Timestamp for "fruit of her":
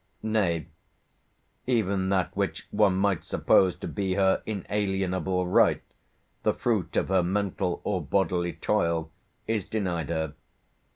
6.55-7.21